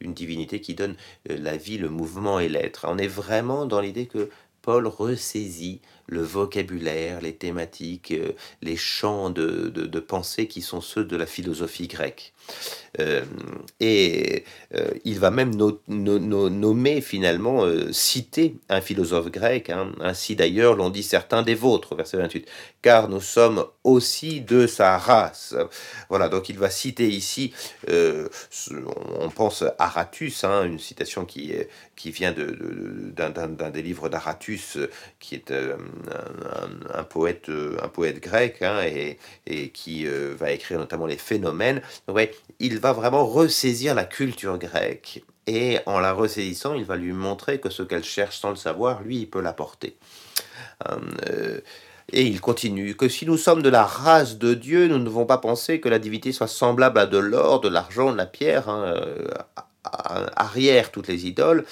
une 0.00 0.14
divinité 0.14 0.62
qui 0.62 0.74
donne 0.74 0.96
euh, 1.28 1.36
la 1.38 1.58
vie, 1.58 1.76
le 1.76 1.90
mouvement 1.90 2.40
et 2.40 2.48
l'être. 2.48 2.86
On 2.88 2.96
est 2.96 3.06
vraiment 3.06 3.66
dans 3.66 3.80
l'idée 3.80 4.06
que 4.06 4.30
Paul 4.62 4.86
ressaisit 4.86 5.80
le 6.08 6.22
vocabulaire, 6.22 7.20
les 7.20 7.34
thématiques, 7.34 8.12
euh, 8.12 8.32
les 8.62 8.76
champs 8.76 9.30
de, 9.30 9.68
de, 9.68 10.00
pensée 10.00 10.46
qui 10.46 10.62
sont 10.62 10.80
ceux 10.80 11.04
de 11.04 11.16
la 11.16 11.26
philosophie 11.26 11.88
grecque. 11.88 12.32
Euh, 13.00 13.24
et 13.80 14.44
euh, 14.74 14.90
il 15.04 15.18
va 15.18 15.30
même 15.30 15.54
nommer 15.88 17.00
finalement, 17.00 17.66
citer 17.90 18.54
un 18.68 18.80
philosophe 18.80 19.30
grec, 19.30 19.70
hein. 19.70 19.92
ainsi 20.00 20.36
d'ailleurs 20.36 20.76
l'ont 20.76 20.90
dit 20.90 21.02
certains 21.02 21.42
des 21.42 21.56
vôtres, 21.56 21.96
verset 21.96 22.18
28, 22.18 22.46
car 22.82 23.08
nous 23.08 23.20
sommes 23.20 23.64
aussi 23.82 24.40
de 24.40 24.66
sa 24.66 24.96
race. 24.98 25.56
Voilà, 26.08 26.28
donc 26.28 26.48
il 26.48 26.58
va 26.58 26.70
citer 26.70 27.08
ici, 27.08 27.52
on 27.88 29.30
pense 29.34 29.64
Aratus, 29.78 30.44
hein, 30.44 30.64
une 30.64 30.78
citation 30.78 31.24
qui, 31.24 31.52
qui 31.96 32.12
vient 32.12 32.32
d'un 32.32 33.30
de, 33.30 33.70
des 33.70 33.82
livres 33.82 34.08
d'Aratus, 34.08 34.78
qui 35.18 35.34
est 35.34 35.52
un, 36.94 37.04
poète, 37.04 37.50
un 37.82 37.88
poète 37.88 38.20
grec 38.20 38.62
hein, 38.62 38.80
et, 39.46 39.70
qui 39.70 40.06
euh, 40.06 40.34
va 40.38 40.52
écrire 40.52 40.78
notamment 40.78 41.06
les 41.06 41.16
phénomènes. 41.16 41.82
il 42.58 42.78
va 42.78 42.92
vraiment 42.92 43.26
ressaisir 43.26 43.94
la 43.94 44.04
culture 44.04 44.58
grecque 44.58 45.22
et 45.46 45.78
en 45.86 46.00
la 46.00 46.12
ressaisissant, 46.12 46.74
il 46.74 46.84
va 46.84 46.96
lui 46.96 47.12
montrer 47.12 47.60
que 47.60 47.70
ce 47.70 47.82
qu'elle 47.82 48.04
cherche 48.04 48.38
sans 48.38 48.50
le 48.50 48.56
savoir, 48.56 49.02
lui, 49.02 49.18
il 49.18 49.30
peut 49.30 49.40
l'apporter. 49.40 49.96
Euh, 50.88 51.60
et 52.12 52.22
il 52.22 52.40
continue 52.40 52.96
que 52.96 53.08
si 53.08 53.26
nous 53.26 53.36
sommes 53.36 53.62
de 53.62 53.68
la 53.68 53.84
race 53.84 54.38
de 54.38 54.54
Dieu, 54.54 54.88
nous 54.88 54.98
ne 54.98 55.04
devons 55.04 55.26
pas 55.26 55.38
penser 55.38 55.80
que 55.80 55.88
la 55.88 55.98
divinité 55.98 56.32
soit 56.32 56.48
semblable 56.48 56.98
à 56.98 57.06
de 57.06 57.18
l'or, 57.18 57.60
de 57.60 57.68
l'argent, 57.68 58.12
de 58.12 58.16
la 58.16 58.26
pierre, 58.26 58.68
hein, 58.68 58.84
euh, 58.86 59.28
arrière 60.36 60.90
toutes 60.90 61.08
les 61.08 61.26
idoles. 61.26 61.64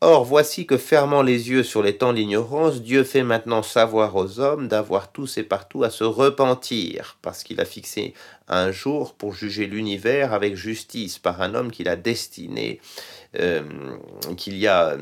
Or, 0.00 0.24
voici 0.24 0.64
que 0.64 0.76
fermant 0.76 1.22
les 1.22 1.50
yeux 1.50 1.64
sur 1.64 1.82
les 1.82 1.96
temps 1.96 2.12
de 2.12 2.18
l'ignorance, 2.18 2.82
Dieu 2.82 3.02
fait 3.02 3.24
maintenant 3.24 3.64
savoir 3.64 4.14
aux 4.14 4.38
hommes 4.38 4.68
d'avoir 4.68 5.10
tous 5.10 5.38
et 5.38 5.42
partout 5.42 5.82
à 5.82 5.90
se 5.90 6.04
repentir, 6.04 7.18
parce 7.20 7.42
qu'il 7.42 7.60
a 7.60 7.64
fixé 7.64 8.14
un 8.46 8.70
jour 8.70 9.14
pour 9.14 9.34
juger 9.34 9.66
l'univers 9.66 10.32
avec 10.32 10.54
justice 10.54 11.18
par 11.18 11.42
un 11.42 11.56
homme 11.56 11.72
qu'il 11.72 11.88
a 11.88 11.96
destiné, 11.96 12.80
euh, 13.40 13.62
qu'il 14.36 14.56
y 14.56 14.68
a 14.68 14.96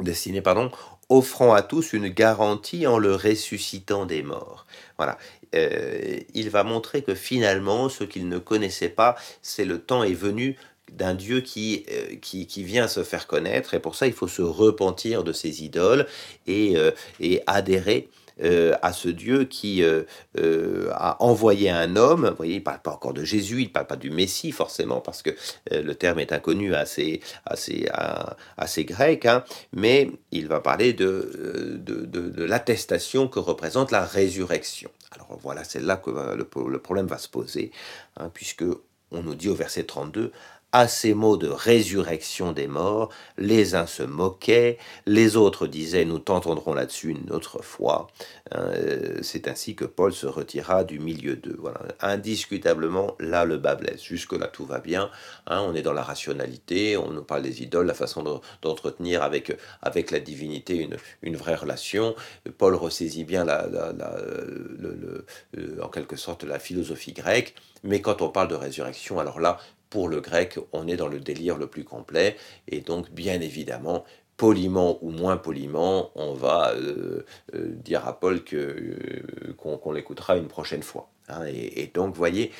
destiné, 0.00 0.40
pardon, 0.40 0.70
offrant 1.10 1.52
à 1.52 1.60
tous 1.60 1.92
une 1.92 2.08
garantie 2.08 2.86
en 2.86 2.96
le 2.96 3.14
ressuscitant 3.14 4.06
des 4.06 4.22
morts. 4.22 4.66
Voilà. 4.96 5.18
Euh, 5.54 6.20
il 6.34 6.50
va 6.50 6.64
montrer 6.64 7.02
que 7.02 7.14
finalement, 7.14 7.90
ce 7.90 8.04
qu'il 8.04 8.28
ne 8.28 8.38
connaissait 8.38 8.88
pas, 8.88 9.16
c'est 9.42 9.64
le 9.64 9.78
temps 9.78 10.02
est 10.04 10.14
venu 10.14 10.56
d'un 10.92 11.14
Dieu 11.14 11.40
qui, 11.40 11.84
euh, 11.90 12.16
qui, 12.20 12.46
qui, 12.46 12.62
vient 12.62 12.88
se 12.88 13.02
faire 13.02 13.26
connaître, 13.26 13.74
et 13.74 13.80
pour 13.80 13.94
ça 13.94 14.06
il 14.06 14.12
faut 14.12 14.28
se 14.28 14.42
repentir 14.42 15.24
de 15.24 15.32
ses 15.32 15.64
idoles 15.64 16.06
et, 16.46 16.76
euh, 16.76 16.90
et 17.20 17.42
adhérer 17.46 18.08
euh, 18.42 18.74
à 18.82 18.92
ce 18.92 19.08
Dieu 19.08 19.44
qui 19.44 19.82
a 19.82 21.16
envoyé 21.20 21.70
un 21.70 21.96
homme. 21.96 22.28
Vous 22.28 22.36
voyez, 22.36 22.54
il 22.54 22.58
ne 22.58 22.64
parle 22.64 22.80
pas 22.80 22.92
encore 22.92 23.14
de 23.14 23.24
Jésus, 23.24 23.62
il 23.62 23.68
ne 23.68 23.72
parle 23.72 23.86
pas 23.86 23.96
du 23.96 24.10
Messie 24.10 24.52
forcément, 24.52 25.00
parce 25.00 25.22
que 25.22 25.30
le 25.70 25.94
terme 25.94 26.18
est 26.18 26.32
inconnu 26.32 26.74
à 26.74 26.84
ces, 26.84 27.20
à 27.46 27.56
ces, 27.56 27.88
à, 27.90 28.36
Grecs, 28.78 29.24
hein, 29.24 29.42
mais 29.72 30.10
il 30.32 30.48
va 30.48 30.60
parler 30.60 30.92
de, 30.92 31.78
de, 31.82 32.04
de, 32.04 32.44
l'attestation 32.44 33.26
que 33.26 33.38
représente 33.38 33.90
la 33.90 34.04
résurrection. 34.04 34.90
Alors 35.12 35.38
voilà, 35.42 35.64
c'est 35.64 35.80
là 35.80 35.96
que 35.96 36.10
le, 36.10 36.78
problème 36.78 37.06
va 37.06 37.18
se 37.18 37.28
poser, 37.28 37.72
hein, 38.18 38.30
puisque 38.32 38.64
on 39.12 39.22
nous 39.22 39.34
dit 39.34 39.48
au 39.48 39.54
verset 39.54 39.84
32, 39.84 40.32
à 40.76 40.88
ces 40.88 41.14
mots 41.14 41.38
de 41.38 41.48
résurrection 41.48 42.52
des 42.52 42.66
morts, 42.66 43.10
les 43.38 43.74
uns 43.74 43.86
se 43.86 44.02
moquaient, 44.02 44.76
les 45.06 45.34
autres 45.38 45.66
disaient 45.66 46.04
nous 46.04 46.18
t'entendrons 46.18 46.74
là-dessus 46.74 47.08
une 47.08 47.32
autre 47.32 47.62
fois. 47.62 48.08
Hein, 48.52 48.72
euh, 48.74 49.18
c'est 49.22 49.48
ainsi 49.48 49.74
que 49.74 49.86
Paul 49.86 50.12
se 50.12 50.26
retira 50.26 50.84
du 50.84 50.98
milieu 50.98 51.34
d'eux. 51.34 51.56
Voilà. 51.58 51.80
Indiscutablement, 52.00 53.16
là 53.20 53.46
le 53.46 53.56
bas 53.56 53.74
blesse. 53.74 54.02
Jusque-là 54.02 54.48
tout 54.48 54.66
va 54.66 54.80
bien. 54.80 55.10
Hein, 55.46 55.64
on 55.66 55.74
est 55.74 55.80
dans 55.80 55.94
la 55.94 56.02
rationalité, 56.02 56.98
on 56.98 57.10
nous 57.10 57.24
parle 57.24 57.40
des 57.40 57.62
idoles, 57.62 57.86
la 57.86 57.94
façon 57.94 58.22
d'entretenir 58.60 59.22
avec, 59.22 59.56
avec 59.80 60.10
la 60.10 60.20
divinité 60.20 60.86
une, 61.22 61.36
vraie 61.36 61.54
relation. 61.54 62.14
Paul 62.58 62.74
ressaisit 62.74 63.24
bien 63.24 63.46
la, 63.46 63.66
le, 63.66 65.24
euh, 65.56 65.82
en 65.82 65.88
quelque 65.88 66.16
sorte 66.16 66.44
la 66.44 66.58
philosophie 66.58 67.14
grecque. 67.14 67.54
Mais 67.82 68.00
quand 68.00 68.20
on 68.20 68.28
parle 68.28 68.48
de 68.48 68.54
résurrection, 68.54 69.20
alors 69.20 69.38
là, 69.38 69.58
pour 69.90 70.08
le 70.08 70.20
grec, 70.20 70.58
on 70.72 70.88
est 70.88 70.96
dans 70.96 71.08
le 71.08 71.20
délire 71.20 71.56
le 71.56 71.66
plus 71.66 71.84
complet, 71.84 72.36
et 72.68 72.80
donc 72.80 73.10
bien 73.10 73.40
évidemment, 73.40 74.04
poliment 74.36 74.98
ou 75.02 75.10
moins 75.10 75.36
poliment, 75.36 76.10
on 76.14 76.34
va 76.34 76.72
euh, 76.74 77.24
euh, 77.54 77.68
dire 77.70 78.06
à 78.06 78.18
Paul 78.18 78.44
que 78.44 78.56
euh, 78.56 79.52
qu'on 79.56 79.92
l'écoutera 79.92 80.36
une 80.36 80.48
prochaine 80.48 80.82
fois. 80.82 81.08
Hein. 81.28 81.44
et, 81.46 81.90
donc, 81.92 82.14
voyez, 82.14 82.52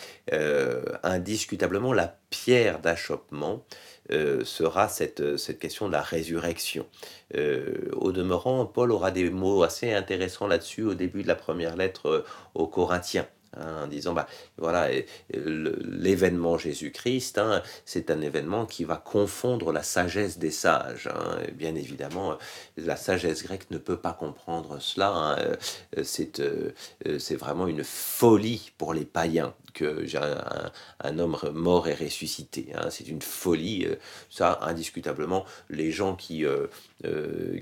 indiscutablement, 1.04 1.92
la 1.92 2.18
pierre 2.30 2.80
d'achoppement 2.80 3.64
sera 4.11 4.88
cette 4.88 5.59
question 5.61 5.87
de 5.87 5.92
la 5.92 6.02
résurrection. 6.02 6.85
au 7.33 8.11
demeurant, 8.11 8.66
Paul 8.66 8.90
aura 8.90 9.12
des 9.12 9.30
mots 9.30 9.62
assez 9.62 9.92
intéressants 9.92 10.49
là-dessus 10.49 10.83
au 10.83 10.95
début 10.95 11.23
de 11.23 11.28
la 11.28 11.37
première 11.37 11.76
lettre 11.76 12.25
aux 12.54 12.66
Corinthiens. 12.66 13.28
Hein, 13.58 13.84
en 13.84 13.86
disant, 13.86 14.12
bah, 14.12 14.26
voilà, 14.58 14.88
l'événement 15.30 16.58
Jésus-Christ, 16.58 17.38
hein, 17.38 17.62
c'est 17.84 18.10
un 18.10 18.20
événement 18.20 18.66
qui 18.66 18.84
va 18.84 18.96
confondre 18.96 19.72
la 19.72 19.82
sagesse 19.82 20.38
des 20.38 20.50
sages. 20.50 21.08
Hein. 21.12 21.38
bien 21.54 21.75
évidemment, 21.75 22.36
la 22.76 22.96
sagesse 22.96 23.42
grecque 23.42 23.70
ne 23.70 23.78
peut 23.78 23.96
pas 23.96 24.12
comprendre 24.12 24.78
cela. 24.80 25.36
Euh, 25.38 25.56
euh, 25.96 27.18
c'est 27.18 27.36
vraiment 27.36 27.66
une 27.66 27.84
folie 27.84 28.72
pour 28.78 28.94
les 28.94 29.04
païens 29.04 29.54
que 29.76 30.06
j'ai 30.06 30.18
un, 30.18 31.18
homme 31.18 31.38
mort 31.52 31.87
et 31.87 31.95
ressuscité. 31.95 32.73
c'est 32.90 33.06
une 33.09 33.23
folie. 33.23 33.85
Euh, 33.87 33.97
ça, 34.30 34.59
indiscutablement, 34.62 35.45
les 35.71 35.92
gens 35.92 36.16
qui, 36.16 36.45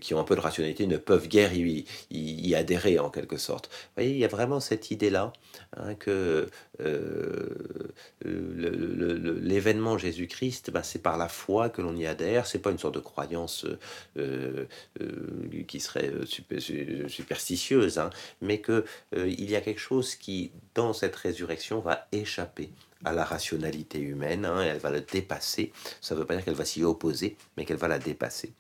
qui 0.01 0.15
ont 0.15 0.21
un 0.21 0.25
peu 0.25 0.37
de 0.37 0.41
rationalité 0.41 0.87
ne 0.87 0.97
peuvent 0.97 1.29
guère 1.29 1.53
y, 1.53 1.85
y 2.11 2.55
adhérer 2.55 2.99
en 2.99 3.11
quelque 3.11 3.37
sorte. 3.37 3.67
Vous 3.67 4.03
voyez, 4.03 4.11
il 4.11 4.19
y 4.19 4.25
a 4.25 4.29
vraiment 4.29 4.61
cette 4.61 4.91
idée-là 4.91 5.33
Hein, 5.77 5.95
que 5.95 6.49
euh, 6.81 7.49
l'événement 8.23 9.99
Jésus-Christ, 9.99 10.71
bah, 10.71 10.83
c'est 10.83 11.03
par 11.03 11.17
la 11.17 11.29
foi 11.29 11.69
que 11.69 11.83
l'on 11.83 11.97
y 11.97 12.07
adhère. 12.07 12.47
C'est 12.47 12.61
pas 12.61 12.71
une 12.71 12.79
sorte 12.79 12.95
de 12.95 13.01
croyance 13.01 13.67
euh, 14.17 14.67
euh, 15.01 15.65
qui 15.67 15.81
serait 15.81 16.13
superstitieuse, 17.09 17.99
hein, 17.99 18.11
mais 18.41 18.59
que 18.59 18.85
il 19.17 19.51
y 19.51 19.57
a 19.57 19.61
quelque 19.61 19.81
chose 19.81 20.15
qui, 20.15 20.53
dans 20.75 20.93
cette 20.93 21.17
résurrection, 21.17 21.81
va 21.81 22.04
échapper 22.13 22.71
à 23.05 23.13
la 23.13 23.25
rationalité 23.25 23.99
humaine. 23.99 24.45
Hein, 24.45 24.63
elle 24.63 24.79
va 24.79 24.91
la 24.91 25.01
dépasser. 25.01 25.73
Ça 26.01 26.15
ne 26.15 26.21
veut 26.21 26.27
pas 26.27 26.35
dire 26.35 26.45
qu'elle 26.45 26.55
va 26.55 26.65
s'y 26.65 26.83
opposer, 26.83 27.37
mais 27.57 27.65
qu'elle 27.65 27.77
va 27.77 27.89
la 27.89 27.99
dépasser. 27.99 28.53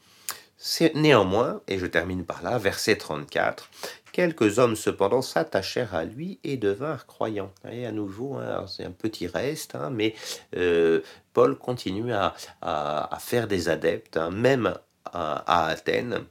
Néanmoins, 0.94 1.60
et 1.68 1.78
je 1.78 1.86
termine 1.86 2.24
par 2.24 2.42
là, 2.42 2.58
verset 2.58 2.96
34, 2.96 3.68
quelques 4.12 4.58
hommes 4.58 4.76
cependant 4.76 5.20
s'attachèrent 5.20 5.94
à 5.94 6.04
lui 6.04 6.38
et 6.44 6.56
devinrent 6.56 7.06
croyants. 7.06 7.52
Et 7.70 7.84
à 7.84 7.92
nouveau, 7.92 8.36
hein, 8.36 8.64
c'est 8.66 8.84
un 8.84 8.92
petit 8.92 9.26
reste, 9.26 9.74
hein, 9.74 9.90
mais 9.90 10.14
euh, 10.56 11.00
Paul 11.32 11.58
continue 11.58 12.12
à, 12.12 12.34
faire 13.18 13.46
des 13.48 13.68
adeptes, 13.68 14.16
même 14.16 14.74
à, 15.04 15.66
Athènes 15.66 16.24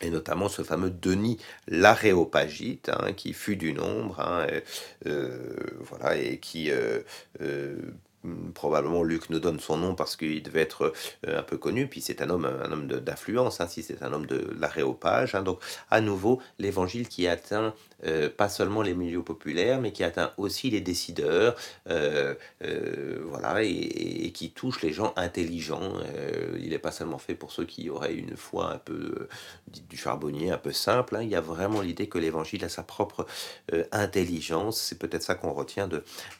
et 0.00 0.10
notamment 0.10 0.48
ce 0.48 0.62
fameux 0.62 0.90
Denis 0.90 1.38
l'Aréopagite, 1.68 2.90
qui 3.16 3.32
fut 3.32 3.56
du 3.56 3.72
nombre, 3.72 4.20
euh, 5.06 5.56
voilà, 5.80 6.16
et 6.16 6.38
qui 6.38 6.70
euh, 6.70 7.02
probablement 8.54 9.02
Luc 9.02 9.30
nous 9.30 9.40
donne 9.40 9.60
son 9.60 9.76
nom 9.76 9.94
parce 9.94 10.16
qu'il 10.16 10.42
devait 10.42 10.60
être 10.60 10.92
euh, 11.26 11.40
un 11.40 11.42
peu 11.42 11.56
connu, 11.56 11.86
puis 11.86 12.00
c'est 12.00 12.22
un 12.22 12.30
homme, 12.30 12.44
un 12.44 12.70
homme 12.70 12.86
d'influence, 12.86 13.60
hein, 13.60 13.66
si 13.66 13.82
c'est 13.82 14.02
un 14.02 14.12
homme 14.12 14.26
de 14.26 14.50
l'aréopage. 14.58 15.34
Hein. 15.34 15.42
donc 15.42 15.60
à 15.90 16.00
nouveau, 16.00 16.40
l'évangile 16.58 17.08
qui 17.08 17.26
atteint 17.26 17.74
euh, 18.04 18.28
pas 18.28 18.48
seulement 18.48 18.82
les 18.82 18.94
milieux 18.94 19.22
populaires, 19.22 19.80
mais 19.80 19.92
qui 19.92 20.04
atteint 20.04 20.32
aussi 20.36 20.70
les 20.70 20.80
décideurs, 20.80 21.56
euh, 21.88 22.34
voilà, 23.24 23.62
et, 23.62 24.30
qui 24.32 24.50
touche 24.50 24.82
les 24.82 24.92
gens 24.92 25.12
intelligents. 25.16 25.92
il 26.58 26.70
n'est 26.70 26.78
pas 26.78 26.92
seulement 26.92 27.18
fait 27.18 27.34
pour 27.34 27.52
ceux 27.52 27.64
qui 27.64 27.90
auraient 27.90 28.14
une 28.14 28.36
foi 28.36 28.72
un 28.72 28.78
peu 28.78 29.28
du 29.66 29.96
charbonnier, 29.96 30.50
un 30.50 30.58
peu 30.58 30.72
simple. 30.72 31.16
Hein. 31.16 31.22
il 31.22 31.28
y 31.28 31.34
a 31.34 31.40
vraiment 31.40 31.80
l'idée 31.82 32.08
que 32.08 32.18
l'évangile 32.18 32.64
a 32.64 32.68
sa 32.68 32.82
propre 32.82 33.26
intelligence. 33.92 34.80
C'est 34.80 34.98
peut-être 34.98 35.22
ça 35.22 35.34
qu'on 35.34 35.52
retient 35.52 35.88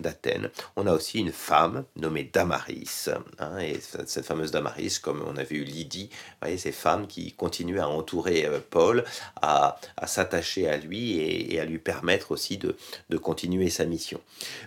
d'Athènes. 0.01 0.51
On 0.77 0.87
a 0.87 0.93
aussi 0.93 1.19
une 1.19 1.33
femme 1.33 1.85
nommée 1.97 2.25
Damaris. 2.25 3.11
Hein, 3.39 3.59
et 3.59 3.79
cette 3.81 4.25
fameuse 4.25 4.51
Damaris, 4.51 4.99
comme 4.99 5.23
on 5.27 5.37
avait 5.37 5.57
eu 5.57 5.65
Lydie, 5.65 6.11
voyez, 6.41 6.59
ces 6.59 6.73
femmes 6.73 7.07
qui 7.07 7.33
continuent 7.33 7.81
à 7.81 7.89
entourer 7.89 8.47
euh, 8.47 8.59
Paul, 8.71 9.05
à, 9.41 9.77
s'attacher 10.07 10.69
à 10.69 10.77
lui 10.77 11.19
et, 11.19 11.52
à 11.59 11.65
lui 11.65 11.79
permettre 11.79 12.33
aussi 12.33 12.59
de, 12.59 12.77
continuer 13.19 13.71
sa 13.71 13.85
mission. 13.85 14.21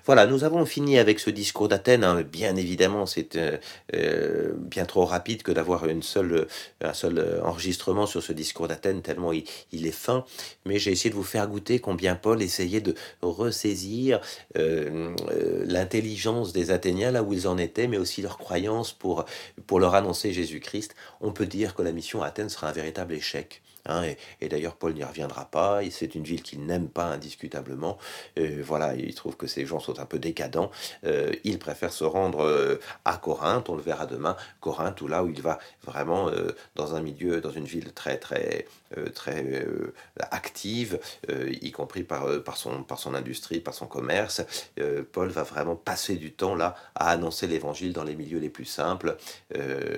Voilà, 0.06 0.28
nous 0.28 0.44
avons 0.44 0.66
fini 0.66 0.98
avec 0.98 1.20
ce 1.20 1.30
discours 1.30 1.68
d'Athènes. 1.68 2.04
Hein. 2.04 2.22
Bien 2.22 2.56
évidemment, 2.56 3.06
c'est 3.06 3.36
euh, 3.36 3.58
euh, 3.94 4.54
bien 4.56 4.86
trop 4.86 5.06
rapide 5.06 5.44
que 5.44 5.52
d'avoir 5.52 5.86
seule, 6.02 6.48
un 6.82 6.94
seul 6.94 7.42
enregistrement 7.44 8.06
sur 8.06 8.24
ce 8.24 8.34
discours 8.34 8.68
d'Athènes, 8.68 9.02
tellement 9.02 9.34
il, 9.34 9.44
il, 9.72 9.86
est 9.88 9.92
fin. 9.92 10.26
Mais 10.66 10.80
j'ai 10.80 10.92
essayé 10.92 11.10
de 11.10 11.16
vous 11.16 11.24
faire 11.24 11.48
goûter 11.48 11.80
combien 11.80 12.16
Paul 12.16 12.42
essayait 12.42 12.82
de 12.82 12.96
ressaisir 13.22 14.22
l'intelligence 14.56 16.54
des 16.54 16.72
Athéniens 16.72 17.12
là 17.12 17.24
où 17.24 17.34
ils 17.34 17.48
en 17.48 17.58
étaient, 17.58 17.88
mais 17.88 17.98
aussi 17.98 18.22
leur 18.22 18.38
croyance 18.38 18.94
pour, 18.94 19.26
pour 19.68 19.80
leur 19.80 19.96
annoncer 19.96 20.34
Jésus-Christ, 20.34 20.96
on 21.22 21.32
peut 21.32 21.46
dire 21.46 21.76
que 21.76 21.82
la 21.82 21.92
mission 21.92 22.22
à 22.22 22.28
Athènes 22.28 22.50
sera 22.50 22.70
un 22.70 22.72
véritable 22.72 23.14
échec. 23.14 23.62
Hein, 23.86 24.04
et, 24.42 24.50
d'ailleurs 24.50 24.76
Paul 24.76 24.94
n'y 24.94 25.04
reviendra 25.04 25.46
pas, 25.46 25.82
c'est 25.90 26.16
une 26.16 26.24
ville 26.24 26.44
qu'il 26.44 26.66
n'aime 26.66 26.88
pas 26.88 27.06
indiscutablement, 27.06 27.98
voilà, 28.64 28.96
il 28.96 29.14
trouve 29.16 29.38
que 29.38 29.48
ces 29.48 29.66
gens 29.66 29.80
sont 29.80 30.00
un 30.00 30.06
peu 30.06 30.20
décadents, 30.20 30.72
Euh, 31.06 31.34
il 31.44 31.60
préfère 31.60 31.94
se 31.94 32.04
rendre 32.04 32.44
euh, 32.44 32.80
à 33.06 33.18
Corinthe, 33.18 33.70
on 33.70 33.76
le 33.76 33.82
verra 33.82 34.06
demain, 34.06 34.36
Corinthe, 34.60 35.02
où 35.02 35.08
là 35.08 35.24
où 35.24 35.30
il 35.30 35.42
va 35.42 35.60
vraiment 35.84 36.30
euh, 36.30 36.52
dans 36.76 36.96
un 36.96 37.02
milieu, 37.02 37.42
dans 37.42 37.52
une 37.52 37.66
ville 37.66 37.94
très 37.94 38.18
très 38.18 38.68
très 39.14 39.66
active, 40.32 41.00
y 41.28 41.72
compris 41.72 42.04
par, 42.04 42.42
par, 42.44 42.56
son, 42.56 42.84
par 42.84 42.98
son 42.98 43.14
industrie, 43.14 43.60
par 43.60 43.74
son 43.74 43.88
commerce. 43.88 44.42
Paul 45.12 45.30
va 45.30 45.44
vraiment 45.44 45.76
passer 45.76 46.16
du 46.16 46.32
temps 46.32 46.56
là 46.56 46.76
à 46.96 47.10
annoncer 47.10 47.48
l'évangile 47.48 47.92
dans 47.92 48.06
les 48.06 48.16
milieux 48.16 48.40
les 48.40 48.50
plus 48.50 48.66
simples. 48.66 49.18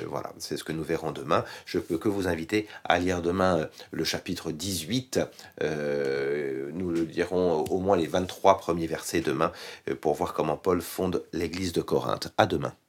Voilà, 0.08 0.34
c'est 0.40 0.58
ce 0.58 0.64
que 0.64 0.72
nous 0.72 0.84
verrons 0.84 1.12
demain. 1.12 1.46
Je 1.66 1.78
peux 1.78 1.98
que 1.98 2.10
vous 2.10 2.28
inviter 2.28 2.68
à 2.86 2.98
lire 2.98 3.22
demain 3.22 3.68
le 3.92 4.04
chapitre 4.04 4.52
18. 4.52 5.20
Euh, 5.62 6.70
nous 6.74 6.90
le 6.90 7.06
dirons 7.06 7.64
au 7.66 7.80
moins 7.80 7.98
les 7.98 8.08
23 8.08 8.58
premiers 8.58 8.88
versets 8.88 9.22
demain 9.22 9.52
euh, 9.90 9.96
pour 9.96 10.14
voir 10.14 10.34
comment 10.34 10.58
Paul 10.58 10.82
fonde 10.82 11.24
l'église 11.34 11.74
de 11.74 11.82
Corinthe. 11.82 12.34
À 12.38 12.46
demain. 12.46 12.74